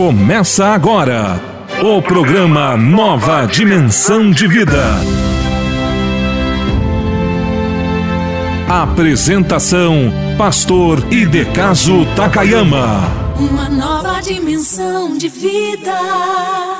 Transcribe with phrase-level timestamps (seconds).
[0.00, 1.38] Começa agora
[1.82, 4.82] o programa Nova Dimensão de Vida.
[8.66, 13.02] Apresentação: Pastor Idecaso Takayama.
[13.36, 16.79] Uma nova dimensão de vida.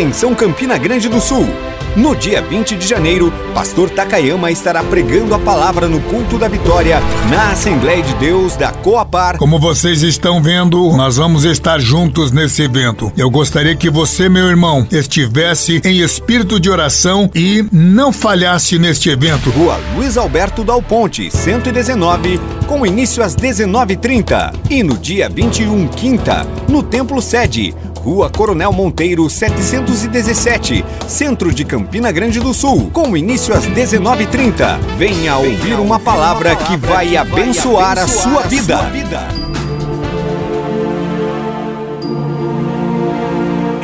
[0.00, 1.46] Atenção Campina Grande do Sul.
[1.94, 7.02] No dia 20 de janeiro, Pastor Takayama estará pregando a palavra no culto da vitória
[7.28, 9.36] na Assembleia de Deus da Coapar.
[9.36, 13.12] Como vocês estão vendo, nós vamos estar juntos nesse evento.
[13.14, 19.10] Eu gostaria que você, meu irmão, estivesse em espírito de oração e não falhasse neste
[19.10, 19.50] evento.
[19.50, 24.54] Rua Luiz Alberto Dal Ponte, 119, com início às 19h30.
[24.70, 32.10] E no dia 21, quinta, no Templo Sede Rua Coronel Monteiro 717, centro de Campina
[32.10, 34.78] Grande do Sul, com início às 19h30.
[34.96, 38.78] Venha ouvir uma palavra que vai abençoar a sua vida.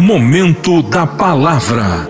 [0.01, 2.09] Momento da Palavra.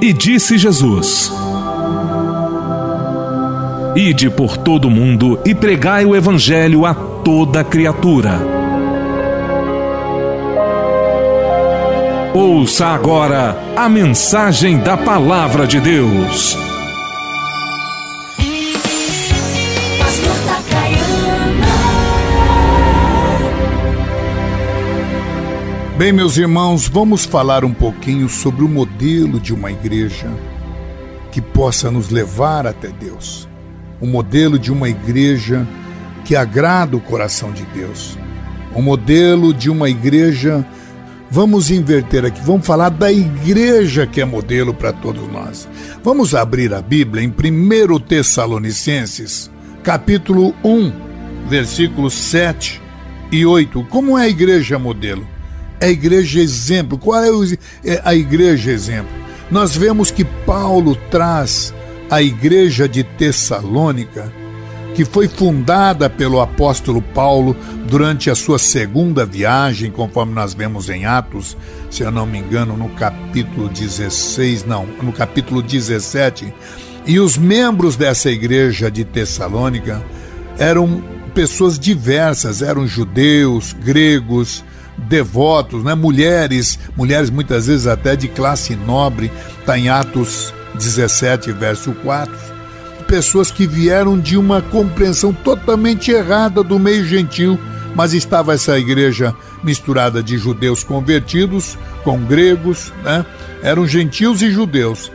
[0.00, 1.30] E disse Jesus:
[3.96, 8.40] Ide por todo o mundo e pregai o Evangelho a toda criatura.
[12.34, 16.58] Ouça agora a mensagem da Palavra de Deus.
[25.96, 30.26] Bem, meus irmãos, vamos falar um pouquinho sobre o modelo de uma igreja
[31.30, 33.53] que possa nos levar até Deus
[34.00, 35.66] o modelo de uma igreja
[36.24, 38.18] que agrada o coração de Deus.
[38.74, 40.66] O modelo de uma igreja.
[41.30, 45.66] Vamos inverter aqui, vamos falar da igreja que é modelo para todos nós.
[46.02, 49.50] Vamos abrir a Bíblia em 1 Tessalonicenses,
[49.82, 50.92] capítulo 1,
[51.48, 52.80] versículos 7
[53.32, 53.84] e 8.
[53.90, 55.26] Como é a igreja modelo?
[55.84, 56.98] é a igreja exemplo.
[56.98, 57.28] Qual é,
[57.84, 59.12] é a igreja exemplo?
[59.50, 61.74] Nós vemos que Paulo traz
[62.10, 64.32] a igreja de Tessalônica,
[64.94, 67.56] que foi fundada pelo apóstolo Paulo
[67.86, 71.56] durante a sua segunda viagem, conforme nós vemos em Atos,
[71.90, 76.54] se eu não me engano, no capítulo 16, não, no capítulo 17.
[77.06, 80.02] E os membros dessa igreja de Tessalônica
[80.58, 81.02] eram
[81.34, 84.64] pessoas diversas, eram judeus, gregos,
[84.96, 85.94] devotos, né?
[85.94, 89.30] mulheres, mulheres muitas vezes até de classe nobre,
[89.60, 92.34] está em Atos 17, verso 4.
[93.06, 97.58] Pessoas que vieram de uma compreensão totalmente errada do meio gentil,
[97.94, 103.24] mas estava essa igreja misturada de judeus convertidos com gregos, né?
[103.62, 105.10] eram gentios e judeus.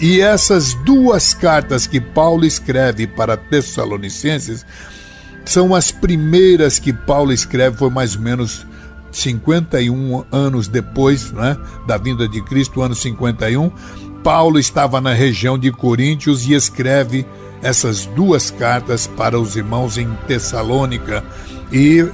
[0.00, 4.66] E essas duas cartas que Paulo escreve para Tessalonicenses
[5.44, 8.66] são as primeiras que Paulo escreve, foi mais ou menos
[9.12, 11.56] 51 anos depois né,
[11.86, 13.70] da vinda de Cristo, ano 51.
[14.22, 17.26] Paulo estava na região de Coríntios e escreve
[17.62, 21.24] essas duas cartas para os irmãos em Tessalônica.
[21.72, 22.06] E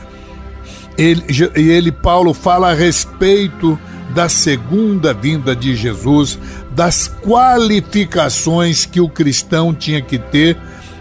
[0.97, 1.25] ele,
[1.55, 3.79] ele, Paulo, fala a respeito
[4.15, 6.39] da segunda vinda de Jesus,
[6.71, 10.57] das qualificações que o cristão tinha que ter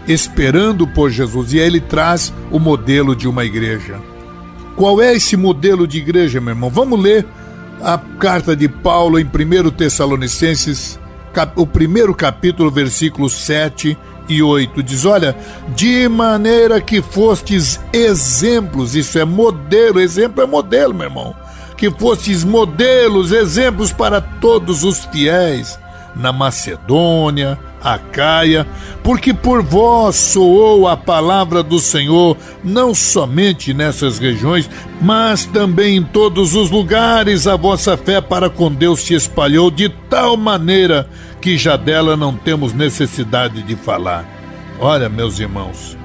[0.06, 1.52] esperando por Jesus.
[1.52, 4.00] E aí ele traz o modelo de uma igreja.
[4.76, 6.70] Qual é esse modelo de igreja, meu irmão?
[6.70, 7.26] Vamos ler
[7.82, 10.98] a carta de Paulo em 1 Tessalonicenses,
[11.56, 13.96] o primeiro capítulo, versículos 7
[14.28, 14.82] e 8.
[14.82, 15.36] Diz: Olha,
[15.74, 21.34] de maneira que fostes exemplos, isso é modelo, exemplo é modelo, meu irmão.
[21.76, 25.78] Que fostes modelos, exemplos para todos os fiéis
[26.16, 28.66] na Macedônia, Acaia,
[29.02, 34.68] porque por vós soou a palavra do Senhor, não somente nessas regiões,
[35.00, 39.88] mas também em todos os lugares a vossa fé para com Deus se espalhou de
[40.10, 41.08] tal maneira
[41.40, 44.26] que já dela não temos necessidade de falar.
[44.80, 45.96] Olha, meus irmãos,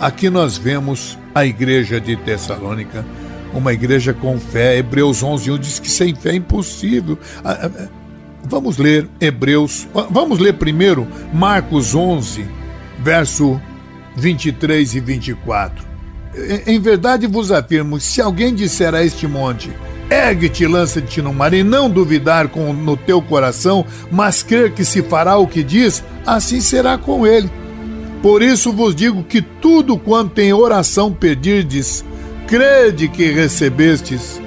[0.00, 3.04] aqui nós vemos a igreja de Tessalônica,
[3.52, 4.78] uma igreja com fé.
[4.78, 7.18] Hebreus 11:1 diz que sem fé é impossível.
[8.44, 12.44] Vamos ler Hebreus, vamos ler primeiro Marcos 11,
[12.98, 13.60] verso
[14.16, 15.84] 23 e 24.
[16.66, 19.70] Em verdade vos afirmo: se alguém disser a este monte,
[20.10, 25.02] ergue-te lança-te no mar, e não duvidar com, no teu coração, mas crer que se
[25.02, 27.50] fará o que diz, assim será com ele.
[28.22, 32.04] Por isso vos digo que tudo quanto em oração pedirdes,
[32.46, 34.40] crede que recebestes,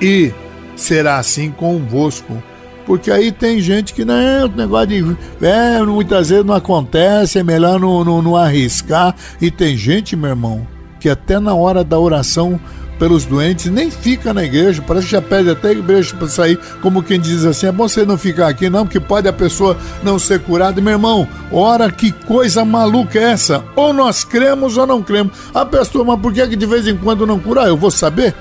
[0.00, 0.32] e
[0.74, 2.42] será assim convosco.
[2.90, 5.16] Porque aí tem gente que, não, negócio de.
[5.40, 9.14] É, muitas vezes não acontece, é melhor não, não, não arriscar.
[9.40, 10.66] E tem gente, meu irmão,
[10.98, 12.58] que até na hora da oração
[12.98, 16.58] pelos doentes, nem fica na igreja, parece que já pede até a igreja para sair,
[16.82, 19.76] como quem diz assim, é bom você não ficar aqui não, porque pode a pessoa
[20.02, 20.80] não ser curada.
[20.80, 23.64] Meu irmão, ora que coisa maluca é essa?
[23.76, 25.32] Ou nós cremos ou não cremos.
[25.54, 27.68] A pessoa, mas por que, que de vez em quando não cura?
[27.68, 28.34] Eu vou saber?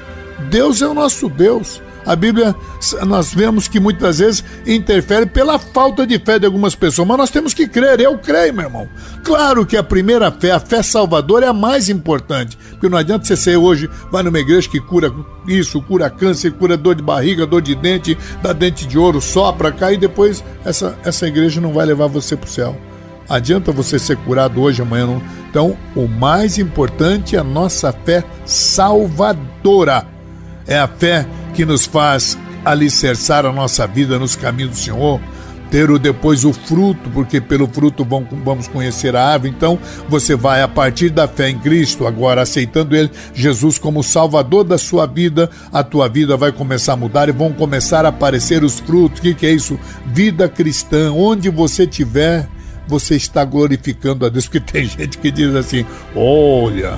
[0.50, 1.80] Deus é o nosso Deus.
[2.10, 2.56] A Bíblia,
[3.06, 7.30] nós vemos que muitas vezes interfere pela falta de fé de algumas pessoas, mas nós
[7.30, 8.00] temos que crer.
[8.00, 8.90] Eu creio, meu irmão.
[9.24, 12.58] Claro que a primeira fé, a fé salvadora, é a mais importante.
[12.72, 15.14] Porque não adianta você ser hoje, vai numa igreja que cura
[15.48, 19.72] isso, cura câncer, cura dor de barriga, dor de dente, dá dente de ouro, sopra,
[19.72, 22.76] cá, e depois essa, essa igreja não vai levar você para o céu.
[23.30, 25.22] Adianta você ser curado hoje, amanhã não.
[25.48, 30.08] Então, o mais importante é a nossa fé salvadora.
[30.66, 31.28] É a fé
[31.60, 35.20] que nos faz alicerçar a nossa vida nos caminhos do Senhor,
[35.70, 38.08] ter o, depois o fruto, porque pelo fruto
[38.46, 39.54] vamos conhecer a árvore.
[39.58, 44.64] Então, você vai, a partir da fé em Cristo, agora aceitando Ele, Jesus como Salvador
[44.64, 48.64] da sua vida, a tua vida vai começar a mudar e vão começar a aparecer
[48.64, 49.20] os frutos.
[49.20, 49.78] O que, que é isso?
[50.06, 51.12] Vida cristã.
[51.12, 52.48] Onde você estiver,
[52.88, 54.48] você está glorificando a Deus.
[54.48, 55.86] Porque tem gente que diz assim:
[56.16, 56.98] olha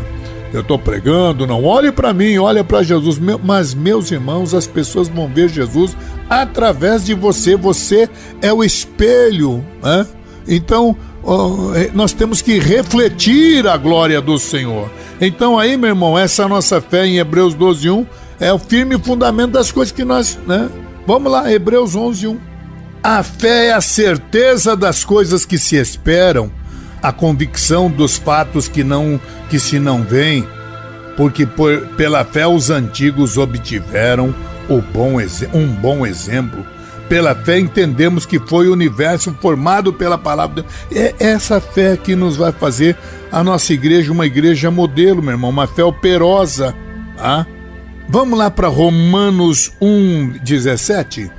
[0.54, 3.20] eu estou pregando, não olhe para mim, olha para Jesus.
[3.44, 5.96] Mas, meus irmãos, as pessoas vão ver Jesus
[6.30, 7.56] através de você.
[7.56, 8.10] Você
[8.42, 9.64] é o espelho.
[9.82, 10.06] Né?
[10.48, 10.96] Então,
[11.76, 14.92] é, nós temos que refletir a glória do Senhor.
[15.22, 18.06] Então, aí, meu irmão, essa nossa fé em Hebreus 12, 1
[18.40, 20.38] é o firme fundamento das coisas que nós.
[20.46, 20.70] Né?
[21.08, 22.40] Vamos lá, Hebreus 11, 1.
[23.04, 26.52] A fé é a certeza das coisas que se esperam
[27.02, 30.48] a convicção dos fatos que não que se não veem,
[31.18, 34.34] porque por, pela fé os antigos obtiveram
[34.80, 35.18] bom,
[35.54, 36.66] um bom exemplo.
[37.10, 40.64] Pela fé entendemos que foi o universo formado pela palavra.
[40.90, 42.96] É essa fé que nos vai fazer
[43.30, 46.74] a nossa igreja uma igreja modelo, meu irmão, uma fé operosa.
[47.18, 47.46] Tá?
[48.08, 51.30] Vamos lá para Romanos 1:17.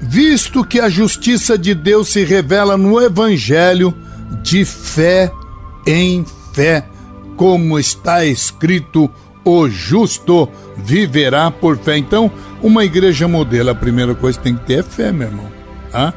[0.00, 3.94] Visto que a justiça de Deus se revela no evangelho
[4.42, 5.32] de fé
[5.86, 6.84] em fé,
[7.36, 9.10] como está escrito,
[9.44, 11.96] o justo viverá por fé.
[11.96, 12.30] Então,
[12.62, 15.50] uma igreja modelo, a primeira coisa que tem que ter é fé, meu irmão.
[15.92, 16.12] Ah?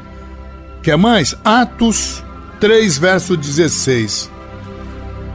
[0.82, 1.34] Quer mais?
[1.44, 2.22] Atos
[2.60, 4.30] 3, verso 16.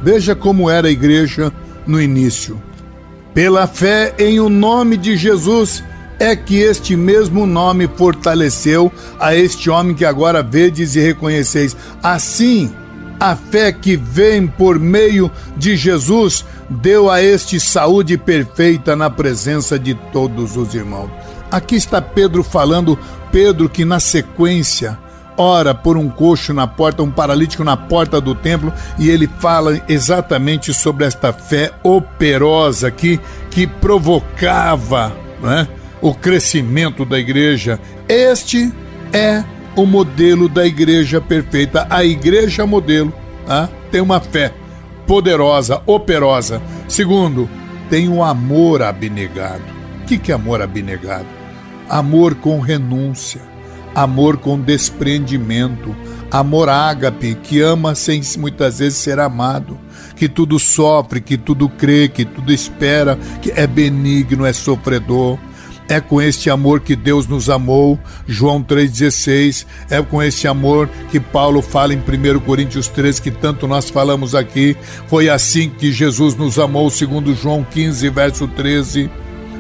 [0.02, 1.52] Veja como era a igreja
[1.86, 2.62] no início.
[3.34, 5.84] Pela fé em o nome de Jesus
[6.20, 11.76] é que este mesmo nome fortaleceu a este homem que agora vedes e reconheceis.
[12.04, 12.72] Assim,
[13.20, 19.80] a fé que vem por meio de Jesus deu a este saúde perfeita na presença
[19.80, 21.10] de todos os irmãos.
[21.50, 23.00] Aqui está Pedro falando,
[23.32, 24.98] Pedro que na sequência
[25.40, 29.82] ora por um coxo na porta, um paralítico na porta do templo, e ele fala
[29.88, 33.18] exatamente sobre esta fé operosa que,
[33.50, 35.66] que provocava né,
[36.02, 37.80] o crescimento da igreja.
[38.08, 38.72] Este
[39.14, 39.44] é
[39.76, 41.88] o modelo da igreja perfeita.
[41.90, 43.14] A igreja modelo
[43.48, 44.54] ah, tem uma fé
[45.08, 46.62] poderosa, operosa.
[46.88, 47.50] Segundo,
[47.90, 49.64] tem um amor abnegado.
[50.02, 51.28] O que, que é amor abnegado?
[51.90, 53.42] Amor com renúncia,
[53.96, 55.96] amor com desprendimento,
[56.30, 59.80] amor ágape, que ama sem muitas vezes ser amado,
[60.16, 65.40] que tudo sofre, que tudo crê, que tudo espera, que é benigno, é sofredor.
[65.90, 69.66] É com este amor que Deus nos amou, João 3,16.
[69.90, 74.36] É com este amor que Paulo fala em 1 Coríntios 3, que tanto nós falamos
[74.36, 74.78] aqui.
[75.08, 79.10] Foi assim que Jesus nos amou, segundo João 15, verso 13.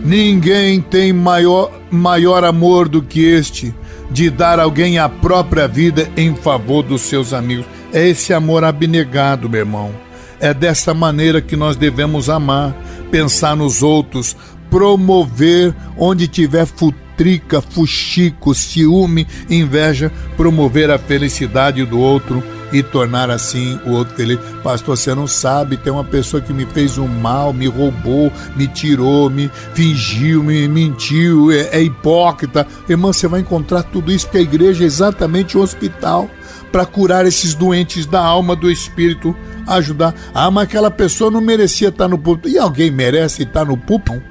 [0.06, 3.74] Ninguém tem maior, maior amor do que este,
[4.12, 7.66] de dar alguém a própria vida em favor dos seus amigos.
[7.92, 9.96] É esse amor abnegado, meu irmão.
[10.40, 12.74] É dessa maneira que nós devemos amar,
[13.12, 14.38] pensar nos outros,
[14.70, 23.80] promover onde tiver futrica, fuxico, ciúme, inveja, promover a felicidade do outro e tornar assim
[23.86, 24.40] o outro feliz.
[24.64, 28.68] Pastor, você não sabe, tem uma pessoa que me fez um mal, me roubou, me
[28.68, 32.68] tirou, me fingiu, me mentiu, é, é hipócrita.
[32.88, 36.30] Irmã, você vai encontrar tudo isso porque a igreja é exatamente um hospital
[36.72, 39.36] para curar esses doentes da alma, do espírito,
[39.68, 40.14] ajudar.
[40.34, 42.50] Ah, mas aquela pessoa não merecia estar no púlpito.
[42.50, 44.22] E alguém merece estar no púlpito?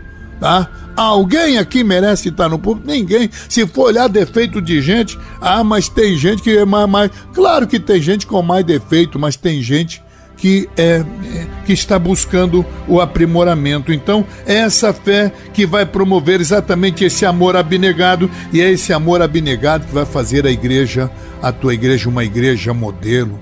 [0.41, 0.69] Tá?
[0.97, 2.91] Alguém aqui merece estar no público?
[2.91, 3.31] Ninguém.
[3.49, 7.11] Se for olhar defeito de gente, ah, mas tem gente que é mais, mais.
[7.33, 10.03] Claro que tem gente com mais defeito, mas tem gente
[10.37, 11.05] que é,
[11.35, 13.93] é que está buscando o aprimoramento.
[13.93, 19.21] Então, é essa fé que vai promover exatamente esse amor abnegado e é esse amor
[19.21, 21.11] abnegado que vai fazer a igreja,
[21.43, 23.39] a tua igreja, uma igreja modelo.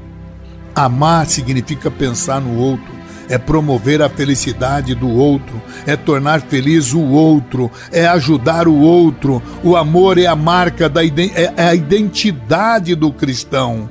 [0.74, 2.95] Amar significa pensar no outro
[3.28, 9.42] é promover a felicidade do outro, é tornar feliz o outro, é ajudar o outro.
[9.62, 13.88] O amor é a marca da é, é a identidade do cristão.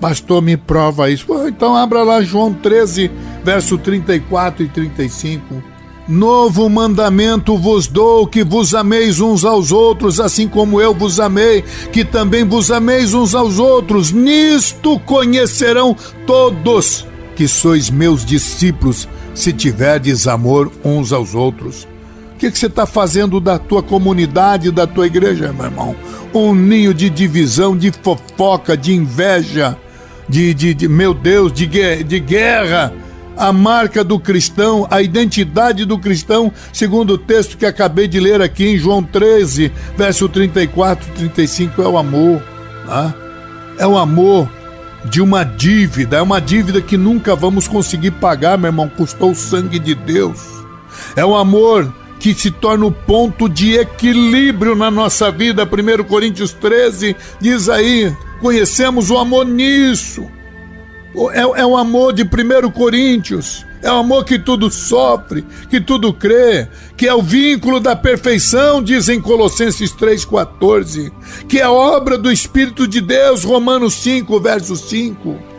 [0.00, 1.26] Pastor, me prova isso.
[1.46, 3.10] Então abra lá João 13,
[3.44, 5.62] verso 34 e 35.
[6.08, 11.62] Novo mandamento vos dou, que vos ameis uns aos outros, assim como eu vos amei,
[11.92, 14.10] que também vos ameis uns aos outros.
[14.10, 15.96] Nisto conhecerão
[16.26, 17.06] todos
[17.40, 21.88] que sois meus discípulos se tiverdes amor uns aos outros.
[22.34, 25.96] O que, que você está fazendo da tua comunidade, da tua igreja, meu irmão?
[26.34, 29.74] Um ninho de divisão, de fofoca, de inveja,
[30.28, 31.66] de, de, de meu Deus, de,
[32.04, 32.92] de guerra.
[33.38, 38.42] A marca do cristão, a identidade do cristão, segundo o texto que acabei de ler
[38.42, 42.42] aqui em João 13, verso 34 e 35, é o amor.
[42.86, 43.14] Tá?
[43.78, 44.46] É o amor
[45.04, 49.34] de uma dívida, é uma dívida que nunca vamos conseguir pagar, meu irmão, custou o
[49.34, 50.40] sangue de Deus.
[51.16, 55.64] É um amor que se torna o ponto de equilíbrio na nossa vida.
[55.64, 60.30] 1 Coríntios 13 diz aí: conhecemos o amor nisso.
[61.32, 63.66] É, é o amor de 1 Coríntios.
[63.82, 68.82] É o amor que tudo sofre, que tudo crê, que é o vínculo da perfeição,
[68.82, 71.10] diz em Colossenses 3,14,
[71.48, 75.50] que é obra do Espírito de Deus, Romanos 5, verso 5.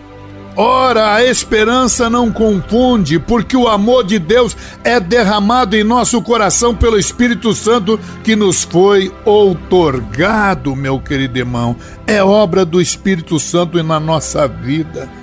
[0.56, 6.75] Ora, a esperança não confunde, porque o amor de Deus é derramado em nosso coração
[6.75, 11.75] pelo Espírito Santo que nos foi outorgado, meu querido irmão.
[12.06, 15.21] É obra do Espírito Santo na nossa vida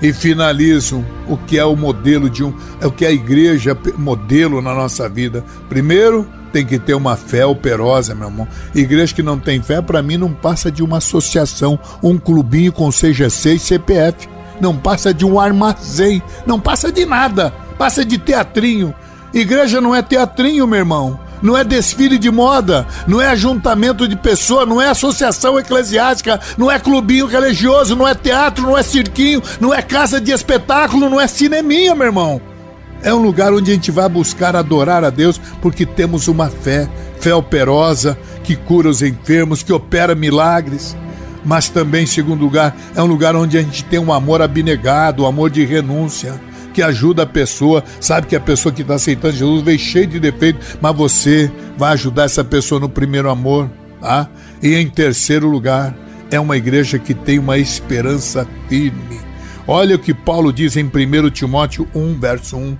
[0.00, 4.60] e finalizo o que é o modelo de um, é o que a igreja modelo
[4.60, 5.44] na nossa vida.
[5.68, 8.48] Primeiro, tem que ter uma fé operosa, meu irmão.
[8.74, 12.90] Igreja que não tem fé, para mim, não passa de uma associação, um clubinho com
[12.90, 14.28] CGC e CPF.
[14.60, 18.94] Não passa de um armazém, não passa de nada, passa de teatrinho.
[19.32, 21.18] Igreja não é teatrinho, meu irmão.
[21.44, 26.70] Não é desfile de moda, não é ajuntamento de pessoas, não é associação eclesiástica, não
[26.70, 31.20] é clubinho religioso, não é teatro, não é cirquinho, não é casa de espetáculo, não
[31.20, 32.40] é cineminha, meu irmão.
[33.02, 36.88] É um lugar onde a gente vai buscar adorar a Deus porque temos uma fé,
[37.20, 40.96] fé operosa, que cura os enfermos, que opera milagres.
[41.44, 45.24] Mas também, em segundo lugar, é um lugar onde a gente tem um amor abnegado,
[45.24, 46.40] um amor de renúncia
[46.74, 50.18] que ajuda a pessoa, sabe que a pessoa que está aceitando Jesus veio cheio de
[50.20, 54.28] defeito, mas você vai ajudar essa pessoa no primeiro amor, tá?
[54.60, 55.96] E em terceiro lugar,
[56.30, 59.20] é uma igreja que tem uma esperança firme.
[59.66, 62.76] Olha o que Paulo diz em 1 Timóteo 1, verso 1.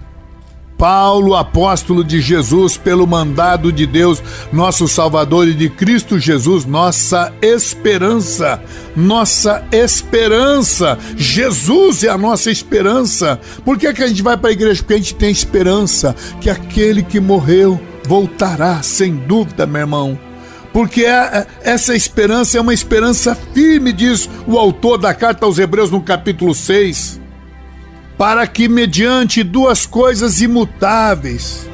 [0.76, 7.32] Paulo, apóstolo de Jesus, pelo mandado de Deus, nosso Salvador e de Cristo Jesus, nossa
[7.40, 8.62] esperança,
[8.94, 10.98] nossa esperança.
[11.16, 13.40] Jesus é a nossa esperança.
[13.64, 14.82] Por que, é que a gente vai para a igreja?
[14.82, 20.18] Porque a gente tem esperança que aquele que morreu voltará, sem dúvida, meu irmão
[20.72, 25.56] porque é, é, essa esperança é uma esperança firme, diz o autor da carta aos
[25.56, 27.22] Hebreus no capítulo 6
[28.16, 31.68] para que, mediante duas coisas imutáveis,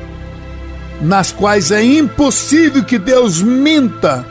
[1.00, 4.24] nas quais é impossível que Deus minta,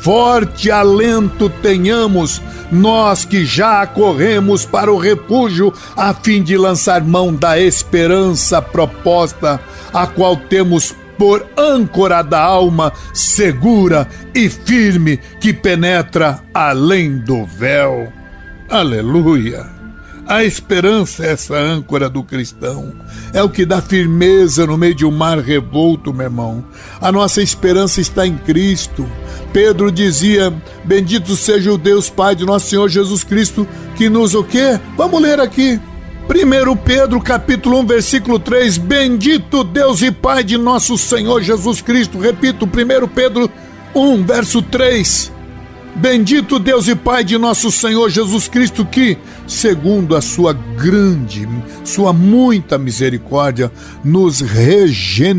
[0.00, 2.40] forte alento tenhamos,
[2.70, 9.60] nós que já corremos para o refúgio, a fim de lançar mão da esperança proposta,
[9.92, 18.12] a qual temos por âncora da alma, segura e firme, que penetra além do véu.
[18.68, 19.75] Aleluia!
[20.28, 22.92] A esperança é essa âncora do cristão.
[23.32, 26.64] É o que dá firmeza no meio de um mar revolto, meu irmão.
[27.00, 29.08] A nossa esperança está em Cristo.
[29.52, 30.52] Pedro dizia:
[30.84, 34.80] Bendito seja o Deus Pai de nosso Senhor Jesus Cristo, que nos o quê?
[34.96, 35.80] Vamos ler aqui.
[36.28, 42.18] 1 Pedro capítulo 1, versículo 3: Bendito Deus e Pai de nosso Senhor Jesus Cristo.
[42.18, 43.48] Repito, 1 Pedro
[43.94, 45.35] 1, verso 3
[45.96, 51.48] Bendito Deus e Pai de nosso Senhor Jesus Cristo, que, segundo a sua grande,
[51.84, 53.72] sua muita misericórdia,
[54.04, 55.36] nos regenerou.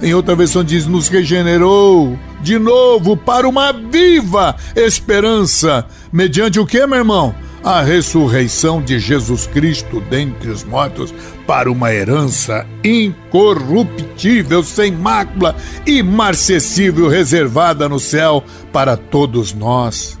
[0.00, 5.84] Em outra versão diz: nos regenerou de novo para uma viva esperança.
[6.10, 7.34] Mediante o que, meu irmão?
[7.68, 11.12] A ressurreição de Jesus Cristo dentre os mortos
[11.46, 15.54] para uma herança incorruptível, sem mácula,
[15.86, 20.18] imarcessível, reservada no céu para todos nós.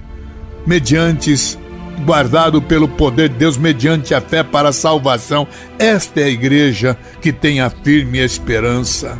[0.66, 1.34] Mediante
[2.04, 5.48] guardado pelo poder de Deus mediante a fé para a salvação.
[5.78, 9.18] Esta é a igreja que tem a firme esperança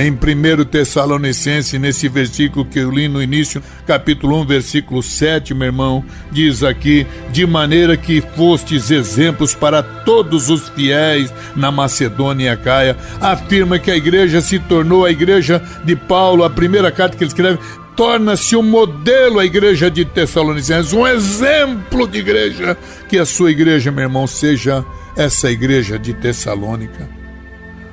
[0.00, 5.66] em 1 Tessalonicense, nesse versículo que eu li no início, capítulo 1, versículo 7, meu
[5.66, 12.48] irmão, diz aqui: de maneira que fostes exemplos para todos os fiéis na Macedônia e
[12.48, 12.96] Acaia.
[13.20, 17.28] Afirma que a igreja se tornou a igreja de Paulo, a primeira carta que ele
[17.28, 17.58] escreve,
[17.94, 22.76] torna-se um modelo a igreja de Tessalonicenses, um exemplo de igreja.
[23.06, 24.84] Que a sua igreja, meu irmão, seja
[25.14, 27.08] essa igreja de Tessalônica.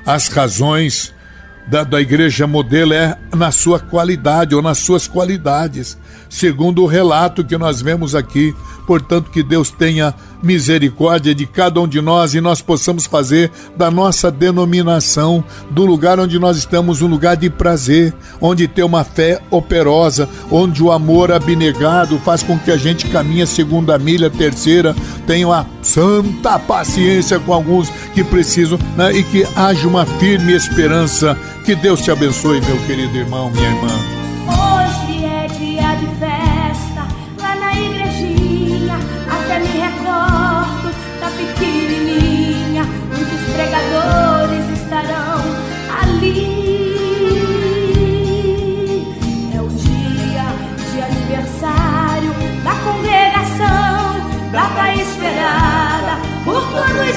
[0.06, 1.14] As razões
[1.68, 5.98] da, da igreja modelo é na sua qualidade ou nas suas qualidades,
[6.30, 8.56] segundo o relato que nós vemos aqui.
[8.88, 13.92] Portanto, que Deus tenha misericórdia de cada um de nós e nós possamos fazer da
[13.92, 19.42] nossa denominação, do lugar onde nós estamos, um lugar de prazer, onde tem uma fé
[19.52, 24.96] operosa, onde o amor abnegado faz com que a gente caminhe a segunda milha, terceira,
[25.26, 31.38] tenha uma santa paciência com alguns que precisam né, e que haja uma firme esperança.
[31.66, 34.97] Que Deus te abençoe, meu querido irmão, minha irmã.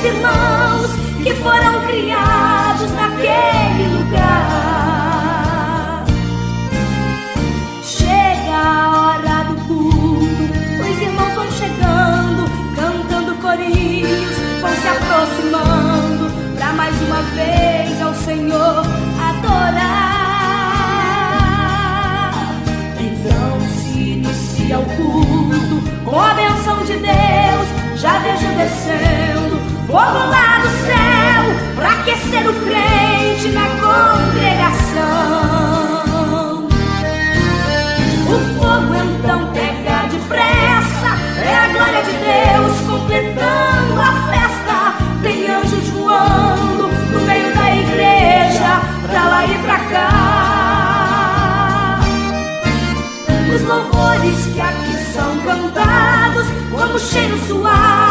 [0.00, 0.90] Os irmãos
[1.22, 5.26] que foram criados naquele lugar.
[7.84, 10.44] Chega a hora do culto,
[10.80, 16.30] os irmãos vão chegando, cantando corinhos, vão se aproximando
[16.76, 18.86] mais uma vez ao Senhor
[19.28, 20.14] adorar.
[22.98, 27.68] Então se inicia o culto com a benção de Deus.
[27.96, 29.39] Já vejo descendo
[29.90, 31.42] Fogo lá do céu
[31.74, 35.08] pra aquecer o crente na congregação.
[38.28, 41.10] O fogo então pega depressa,
[41.44, 44.94] é a glória de Deus completando a festa.
[45.24, 50.20] Tem anjos voando no meio da igreja, pra lá e pra cá.
[53.52, 58.09] Os louvores que aqui são cantados, como cheiro suave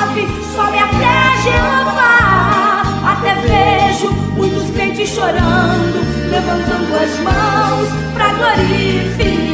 [1.52, 2.84] te.
[3.12, 9.50] Até vejo muitos crentes chorando, levantando as mãos pra glorificar.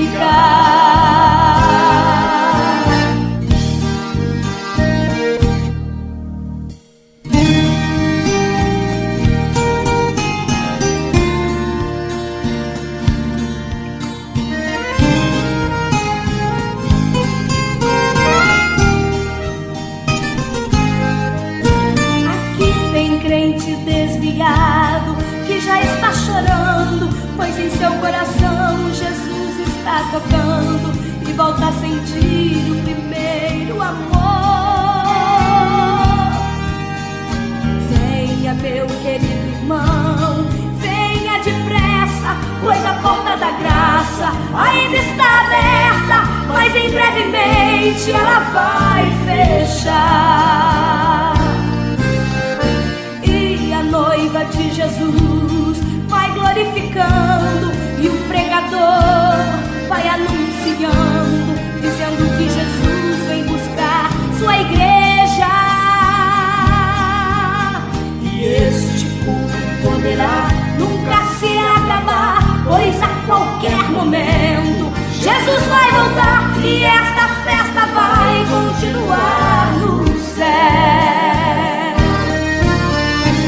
[30.16, 30.94] Tocando
[31.28, 34.16] e volta a sentir o primeiro amor.
[37.90, 40.46] Venha, meu querido irmão,
[40.80, 49.12] venha depressa, pois a porta da graça ainda está aberta, mas em brevemente ela vai
[49.76, 51.34] fechar.
[53.22, 57.75] E a noiva de Jesus vai glorificando
[58.56, 65.48] pregador vai anunciando, dizendo que Jesus vem buscar sua igreja.
[68.22, 70.48] E este culto poderá
[70.80, 79.74] nunca se acabar, pois a qualquer momento Jesus vai voltar e esta festa vai continuar
[79.80, 80.46] no céu.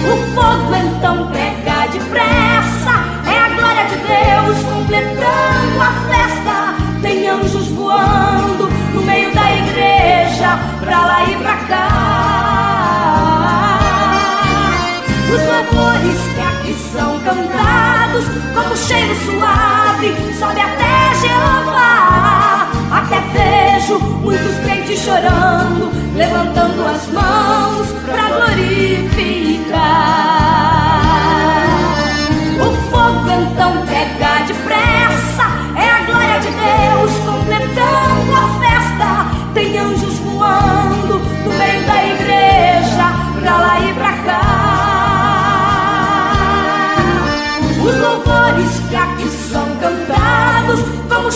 [0.05, 1.46] O fogo então pega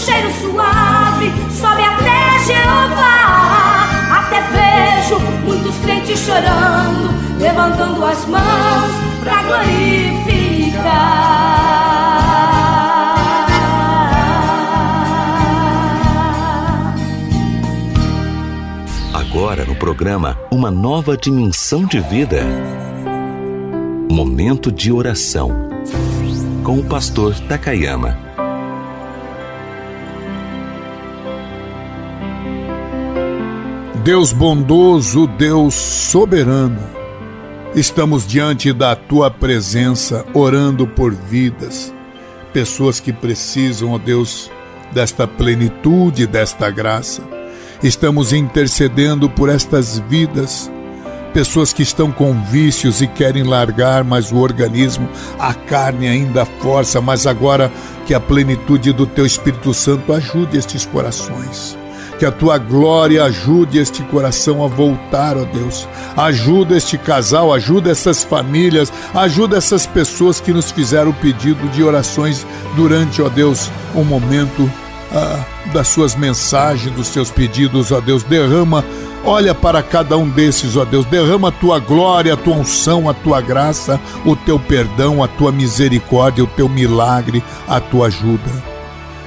[0.02, 3.88] cheiro suave, sobe até Jeová.
[4.20, 7.10] Até vejo muitos crentes chorando,
[7.40, 8.92] levantando as mãos
[9.24, 10.82] pra glorificar.
[19.14, 22.44] Agora no programa Uma Nova Dimensão de Vida.
[24.12, 25.70] Momento de oração
[26.64, 28.31] com o pastor Takayama.
[34.04, 36.82] Deus bondoso, Deus soberano
[37.76, 41.94] Estamos diante da tua presença, orando por vidas,
[42.52, 44.52] pessoas que precisam, ó Deus,
[44.92, 47.22] desta plenitude, desta graça.
[47.82, 50.70] Estamos intercedendo por estas vidas,
[51.32, 55.08] pessoas que estão com vícios e querem largar, mas o organismo,
[55.40, 57.72] a carne ainda força, mas agora
[58.06, 61.80] que a plenitude do teu Espírito Santo ajude estes corações
[62.22, 65.90] que a tua glória ajude este coração a voltar, ó Deus.
[66.16, 71.82] Ajuda este casal, ajuda essas famílias, ajuda essas pessoas que nos fizeram o pedido de
[71.82, 74.72] orações durante, ó Deus, o um momento
[75.12, 78.22] ah, das suas mensagens, dos seus pedidos, ó Deus.
[78.22, 78.86] Derrama,
[79.26, 81.08] olha para cada um desses, ó Deus.
[81.08, 85.52] Derrama a tua glória, a tua unção, a tua graça, o teu perdão, a tua
[85.52, 88.71] misericórdia, o teu milagre, a tua ajuda.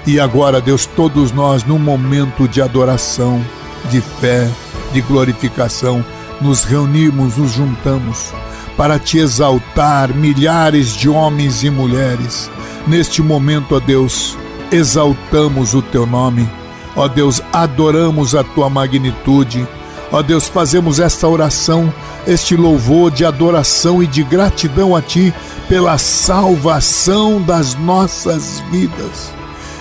[0.06, 3.42] E agora, Deus, todos nós, num momento de adoração,
[3.90, 4.50] de fé,
[4.92, 6.04] de glorificação,
[6.42, 8.32] nos reunimos, nos juntamos
[8.76, 12.50] para te exaltar, milhares de homens e mulheres.
[12.86, 14.36] Neste momento, ó Deus,
[14.70, 16.46] exaltamos o teu nome.
[16.94, 19.66] Ó Deus, adoramos a tua magnitude.
[20.12, 21.92] Ó Deus, fazemos esta oração,
[22.26, 25.32] este louvor de adoração e de gratidão a ti
[25.66, 29.32] pela salvação das nossas vidas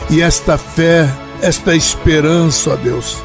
[0.09, 1.09] e esta fé,
[1.41, 3.17] esta esperança, ó Deus,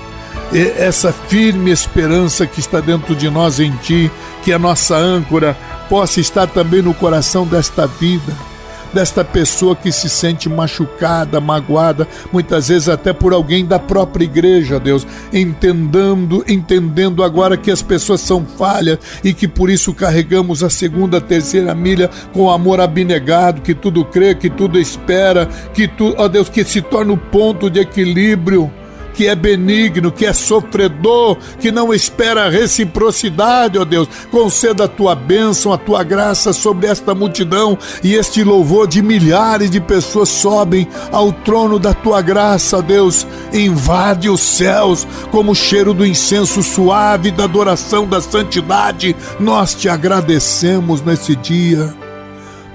[0.78, 4.10] essa firme esperança que está dentro de nós em Ti,
[4.42, 5.56] que a nossa âncora
[5.88, 8.47] possa estar também no coração desta vida
[8.92, 14.80] desta pessoa que se sente machucada, magoada, muitas vezes até por alguém da própria igreja,
[14.80, 20.70] Deus, entendendo, entendendo agora que as pessoas são falhas e que por isso carregamos a
[20.70, 26.28] segunda, terceira milha com amor abnegado, que tudo crê, que tudo espera, que tu, ó
[26.28, 28.70] Deus, que se torna o ponto de equilíbrio
[29.18, 34.06] que é benigno, que é sofredor, que não espera reciprocidade, ó Deus.
[34.30, 39.72] Conceda a tua bênção, a tua graça sobre esta multidão e este louvor de milhares
[39.72, 43.26] de pessoas sobem ao trono da tua graça, Deus.
[43.52, 49.16] Invade os céus como o cheiro do incenso suave da adoração da santidade.
[49.40, 51.92] Nós te agradecemos nesse dia.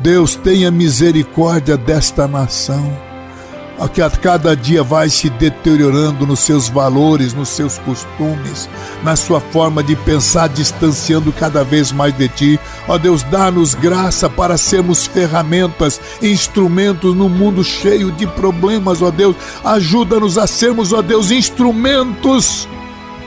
[0.01, 3.12] Deus tenha misericórdia desta nação
[3.93, 8.69] que a cada dia vai se deteriorando nos seus valores, nos seus costumes,
[9.03, 12.59] na sua forma de pensar, distanciando cada vez mais de ti.
[12.87, 19.35] Ó Deus, dá-nos graça para sermos ferramentas, instrumentos no mundo cheio de problemas, ó Deus.
[19.63, 22.67] Ajuda-nos a sermos, ó Deus, instrumentos,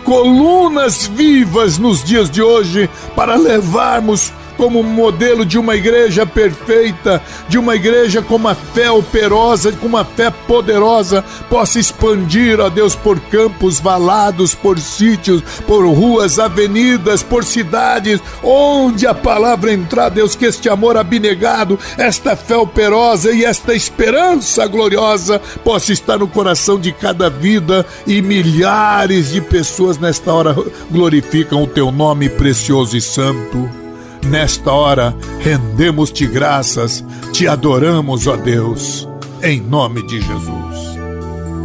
[0.04, 7.58] colunas vivas nos dias de hoje para levarmos como modelo de uma igreja perfeita, de
[7.58, 13.20] uma igreja com uma fé operosa, com uma fé poderosa, possa expandir, ó Deus, por
[13.20, 20.46] campos valados, por sítios, por ruas, avenidas, por cidades, onde a palavra entrar, Deus, que
[20.46, 26.92] este amor abnegado, esta fé operosa e esta esperança gloriosa possa estar no coração de
[26.92, 30.56] cada vida e milhares de pessoas nesta hora
[30.90, 33.85] glorificam o teu nome precioso e santo.
[34.30, 39.08] Nesta hora, rendemos-te graças, te adoramos, ó Deus,
[39.40, 40.98] em nome de Jesus.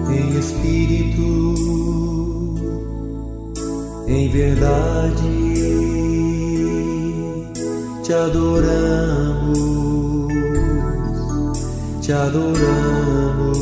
[0.10, 1.56] Em espírito,
[4.08, 5.54] em verdade,
[8.04, 9.54] te adoramos,
[12.02, 13.58] te adoramos.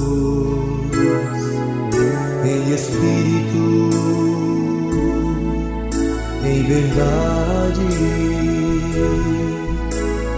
[2.44, 3.90] Em espírito,
[6.44, 8.49] em verdade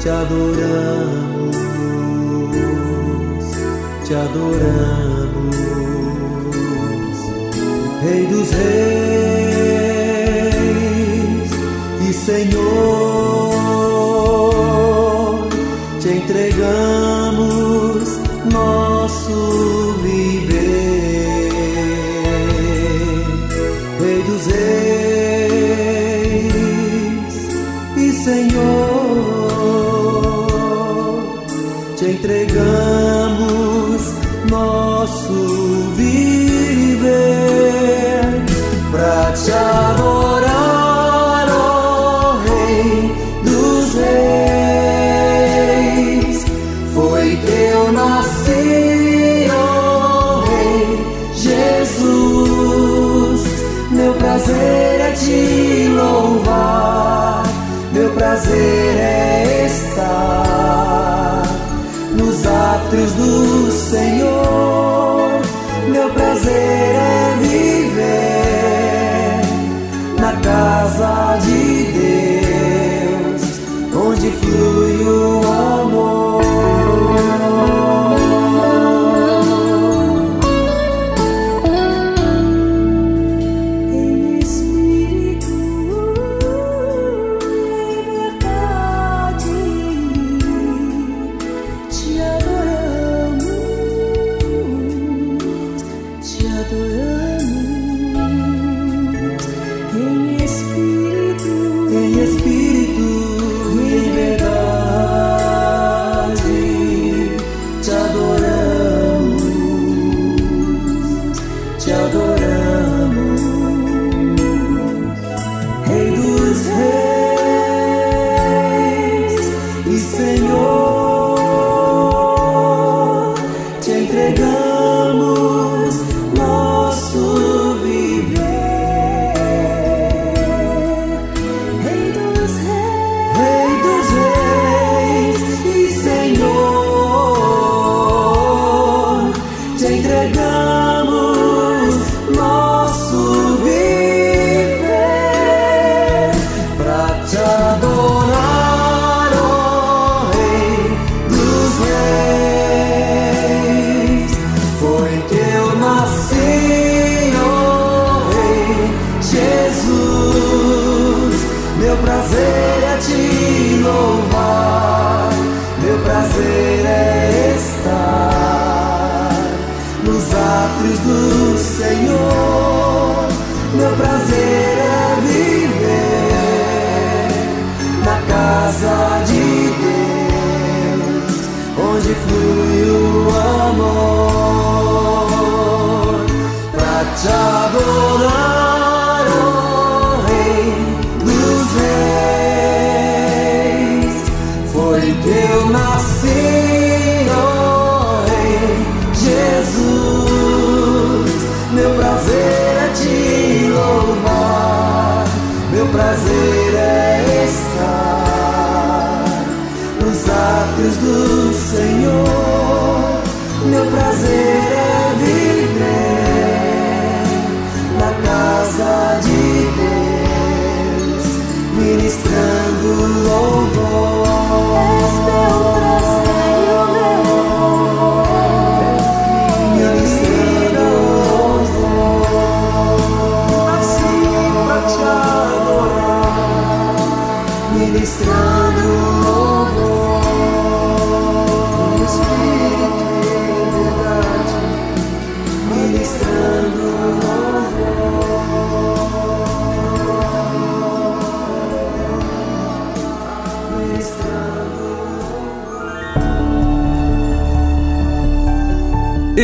[0.01, 1.55] te adoramos,
[4.07, 5.55] te adoramos,
[8.03, 9.91] Rei dos Reis
[12.09, 12.49] e Senhor,
[16.01, 17.00] te entregamos